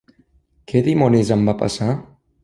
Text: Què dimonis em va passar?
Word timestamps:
Què 0.71 0.79
dimonis 0.87 1.31
em 1.35 1.43
va 1.49 1.55
passar? 1.59 1.91